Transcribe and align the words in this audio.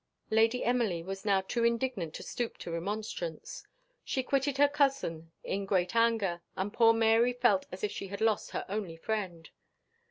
Lady 0.31 0.63
Emily 0.63 1.03
was 1.03 1.25
now 1.25 1.41
too 1.41 1.63
indignant 1.63 2.11
to 2.15 2.23
stoop 2.23 2.57
to 2.57 2.71
remonstrance. 2.71 3.63
She 4.03 4.23
quitted 4.23 4.57
her 4.57 4.67
cousin 4.67 5.31
in 5.43 5.67
great 5.67 5.95
anger, 5.95 6.41
and 6.55 6.73
poor 6.73 6.91
Mary 6.91 7.33
felt 7.33 7.67
as 7.71 7.83
if 7.83 7.91
she 7.91 8.07
had 8.07 8.19
lost 8.19 8.49
her 8.49 8.65
only 8.67 8.97
friend. 8.97 9.51